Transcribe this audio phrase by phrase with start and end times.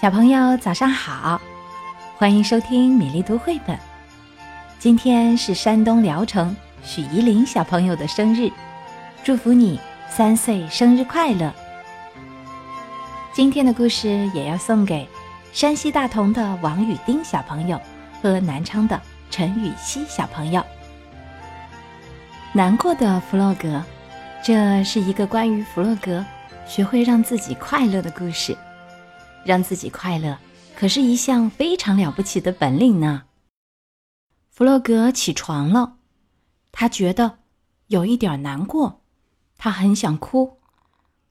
[0.00, 1.38] 小朋友早上好，
[2.16, 3.78] 欢迎收听米粒读绘本。
[4.78, 8.50] 今天是山东聊城许怡林小朋友的生日，
[9.22, 9.78] 祝福你
[10.08, 11.52] 三岁生日快乐！
[13.34, 15.06] 今天的故事也要送给
[15.52, 17.78] 山西大同的王雨丁小朋友
[18.22, 18.98] 和南昌的
[19.28, 20.64] 陈雨熙小朋友。
[22.54, 23.82] 难过的弗洛格，
[24.42, 26.24] 这是一个关于弗洛格
[26.66, 28.56] 学会让自己快乐的故事。
[29.44, 30.38] 让自己快乐，
[30.76, 33.24] 可是一项非常了不起的本领呢。
[34.50, 35.96] 弗洛格起床了，
[36.72, 37.38] 他觉得
[37.86, 39.02] 有一点难过，
[39.56, 40.58] 他很想哭，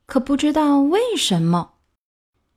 [0.06, 1.74] 可不知道为什么。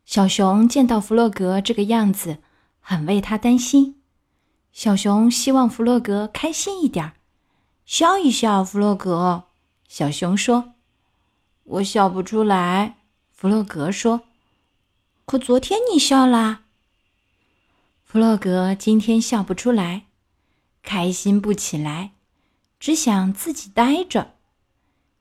[0.05, 2.39] 小熊见到弗洛格这个样子，
[2.80, 4.00] 很为他担心。
[4.73, 7.12] 小熊希望弗洛格开心一点。
[7.84, 9.45] 笑一笑，弗洛格。
[9.87, 10.73] 小熊说
[11.64, 12.97] ：“我笑不出来。”
[13.30, 14.23] 弗洛格说
[15.25, 16.62] ：“可昨天你笑啦。”
[18.05, 20.05] 弗洛格今天笑不出来，
[20.83, 22.12] 开心不起来，
[22.79, 24.34] 只想自己待着。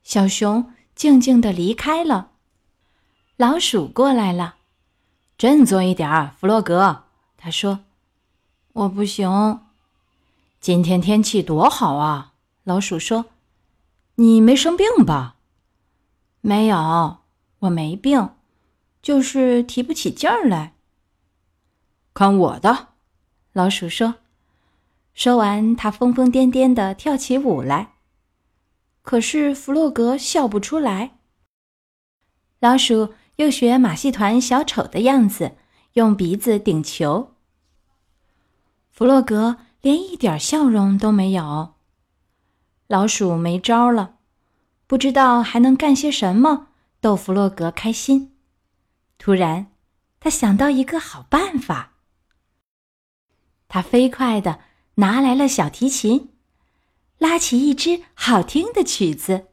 [0.04, 2.32] 小熊静静的离开了。
[3.38, 4.56] 老鼠过来了，
[5.38, 7.04] 振作一点儿，弗洛格。
[7.38, 7.80] 他说
[8.74, 9.62] ：“我不行。
[10.60, 13.26] 今天天气多好啊。”老鼠说
[14.16, 15.38] ：“你没生病吧
[16.42, 17.18] ？”“没有，
[17.60, 18.30] 我没病，
[19.02, 20.74] 就是提不起劲儿来。
[22.14, 22.90] ”“看我的！”
[23.54, 24.16] 老鼠说。
[25.14, 27.96] 说完，它疯疯癫癫的跳起舞来。
[29.02, 31.18] 可是弗洛格笑不出来。
[32.60, 35.58] 老鼠又学马戏团小丑的样子，
[35.94, 37.34] 用鼻子顶球。
[38.90, 41.74] 弗洛格连一点笑容都没有。
[42.88, 44.16] 老鼠没招了，
[44.88, 46.68] 不知道还能干些什么
[47.02, 48.31] 逗弗洛格开心。
[49.24, 49.68] 突然，
[50.20, 51.92] 他想到一个好办法。
[53.68, 54.62] 他飞快地
[54.96, 56.34] 拿来了小提琴，
[57.20, 59.50] 拉起一支好听的曲子。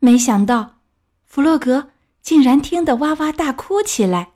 [0.00, 0.80] 没想到，
[1.24, 4.34] 弗洛格竟然听得哇哇大哭起来，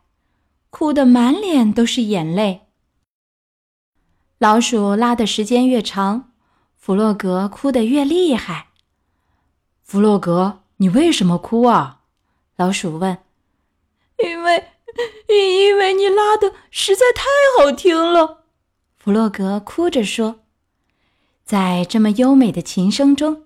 [0.71, 2.69] 哭得满脸都是眼泪。
[4.39, 6.33] 老鼠拉的时间越长。
[6.75, 8.69] 弗洛格哭得越厉害。
[9.83, 12.01] 弗洛格，你为什么哭啊？
[12.57, 13.22] 老鼠问。
[14.23, 14.69] 因为，
[15.29, 17.25] 因为你拉的实在太
[17.59, 18.45] 好听了。
[18.97, 20.41] 弗洛格哭着说。
[21.45, 23.45] 在这么优美的琴声中，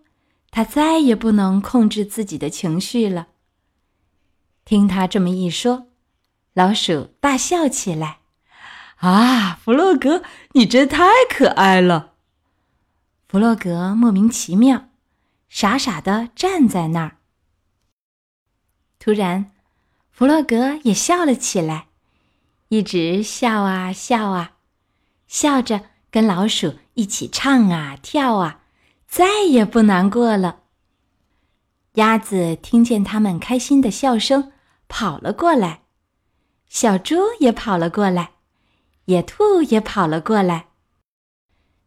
[0.51, 3.29] 他再也不能控制自己的情绪了。
[4.65, 5.89] 听他这么一说，
[6.53, 8.19] 老鼠大笑起来。
[8.97, 10.23] 啊，弗洛格，
[10.53, 12.13] 你真太可爱了。
[13.29, 14.91] 弗洛格莫名其妙，
[15.49, 17.17] 傻傻的站在那儿。
[18.99, 19.53] 突然，
[20.17, 21.89] 弗洛格也笑了起来，
[22.69, 24.53] 一直笑啊笑啊，
[25.27, 28.63] 笑着跟老鼠一起唱啊跳啊，
[29.07, 30.61] 再也不难过了。
[31.97, 34.53] 鸭子听见他们开心的笑声，
[34.89, 35.83] 跑了过来；
[36.67, 38.31] 小猪也跑了过来，
[39.05, 40.69] 野兔也跑了过来。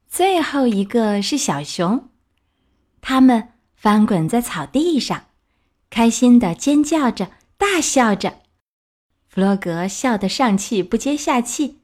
[0.08, 2.10] 最后一个是小熊，
[3.02, 5.24] 他们翻滚在草地上，
[5.90, 8.40] 开心的尖叫着，大笑着。
[9.28, 11.82] 弗洛格笑得上气不接下气，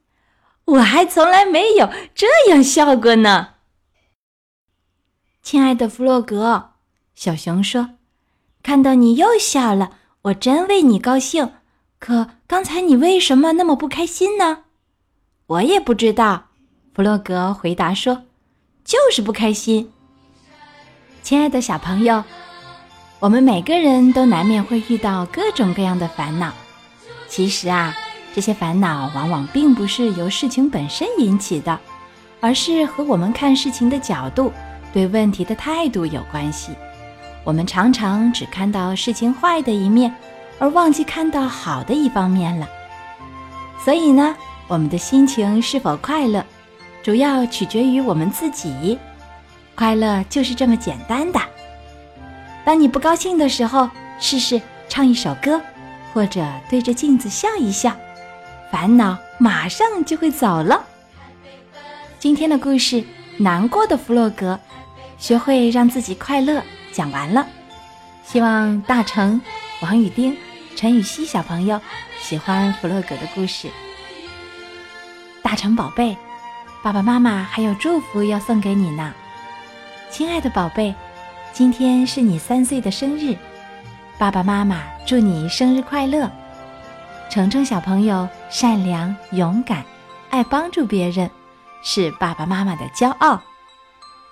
[0.66, 3.56] 我还从来没有这样笑过呢。
[5.44, 6.72] 亲爱的弗洛格，
[7.14, 7.92] 小熊说
[8.64, 11.54] ：“看到你又笑了，我真为你高兴。
[12.00, 14.64] 可刚才你为什么那么不开心呢？”
[15.48, 16.48] 我也不知道。
[16.96, 18.24] 弗洛格回答说
[18.84, 19.92] ：“就是不开心。”
[21.22, 22.24] 亲爱的小朋友，
[23.20, 26.52] 我们每个人都难免会遇到各种各样的烦恼。
[27.28, 27.96] 其实啊，
[28.34, 31.80] 这些烦恼往往并不是由事情本身引起的，
[32.42, 34.52] 而是和我们看事情的角度、
[34.94, 36.74] 对问题的态度有关系。
[37.44, 40.14] 我们常常只看到事情坏的一面，
[40.60, 42.68] 而忘记看到好的一方面了。
[43.84, 44.36] 所以呢，
[44.68, 46.46] 我们的心情是否快乐？
[47.02, 49.00] 主要取决于我们自己，
[49.76, 51.40] 快乐就是这么简单的。
[52.66, 53.90] 当你不高兴的时候，
[54.20, 54.60] 试试
[54.90, 55.62] 唱一首歌，
[56.12, 57.96] 或者对着镜子笑一笑，
[58.72, 60.84] 烦恼马上就会走了。
[62.18, 62.96] 今天的故事
[63.38, 64.56] 《难过的弗洛格》，
[65.20, 67.46] 学会让自己快乐，讲完了。
[68.26, 69.40] 希望大成、
[69.82, 70.36] 王雨丁、
[70.76, 71.80] 陈雨熙小朋友
[72.20, 73.70] 喜欢弗洛格的故事。
[75.44, 76.18] 大成宝贝。
[76.82, 79.12] 爸爸妈妈还有祝福要送给你呢，
[80.12, 80.94] 亲爱的宝贝，
[81.56, 83.34] 今天是你三岁的生日，
[84.20, 86.30] 爸爸妈妈祝你生日快乐！
[87.30, 89.86] 程程小朋友善良、勇敢，
[90.30, 91.32] 爱帮助别人，
[91.82, 93.42] 是爸爸妈妈的骄傲。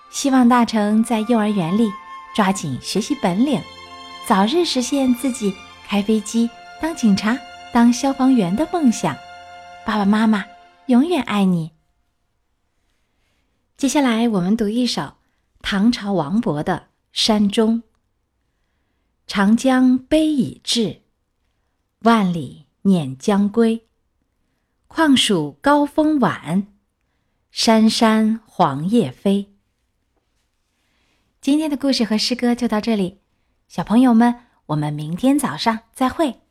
[0.10, 1.90] 希望大成在幼儿园里
[2.36, 3.62] 抓紧学习本领，
[4.28, 5.56] 早日实现自己
[5.88, 6.50] 开飞机、
[6.82, 7.40] 当警察、
[7.72, 9.16] 当消防员的梦想。
[9.86, 10.44] 爸爸妈妈
[10.88, 11.72] 永远爱你。
[13.78, 15.14] 接下来，我们读一首
[15.62, 17.78] 唐朝王勃的《山中》。
[19.28, 21.02] 长江悲已滞，
[22.00, 23.88] 万里念将归。
[24.88, 26.68] 况属高风晚，
[27.52, 29.54] 山山黄叶飞。
[31.40, 33.22] 今天的故事和诗歌就到这里，
[33.68, 36.43] 小朋友们，我们明天早上再会。